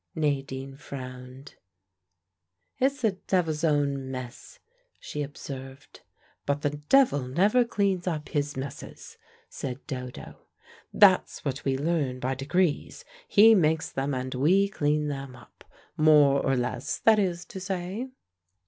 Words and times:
Nadine 0.15 0.77
frowned. 0.77 1.57
"It's 2.79 3.01
the 3.03 3.19
devil's 3.27 3.63
own 3.63 4.09
mess," 4.09 4.57
she 4.99 5.21
observed. 5.21 6.01
"But 6.47 6.63
the 6.63 6.71
devil 6.71 7.27
never 7.27 7.63
cleans 7.63 8.07
up 8.07 8.29
his 8.29 8.57
messes," 8.57 9.19
said 9.47 9.85
Dodo. 9.85 10.47
"That's 10.91 11.45
what 11.45 11.63
we 11.63 11.77
learn 11.77 12.19
by 12.19 12.33
degrees. 12.33 13.05
He 13.27 13.53
makes 13.53 13.91
them, 13.91 14.15
and 14.15 14.33
we 14.33 14.69
clean 14.69 15.07
them 15.07 15.35
up. 15.35 15.63
More 15.97 16.43
or 16.43 16.55
less, 16.55 16.97
that 16.97 17.19
is 17.19 17.45
to 17.45 17.59
say." 17.59 18.09